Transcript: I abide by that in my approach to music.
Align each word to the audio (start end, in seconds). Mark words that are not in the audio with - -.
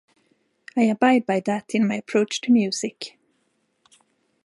I 0.75 0.81
abide 0.85 1.27
by 1.27 1.41
that 1.41 1.75
in 1.75 1.87
my 1.87 1.93
approach 1.93 2.41
to 2.41 2.51
music. 2.51 3.19